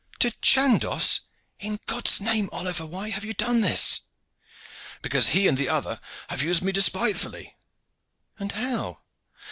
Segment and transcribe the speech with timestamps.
[0.17, 1.19] "To Chandos?
[1.59, 4.01] In God's name, Oliver, why have you done this?"
[5.03, 7.55] "Because he and the other have used me despitefully."
[8.39, 9.03] "And how?"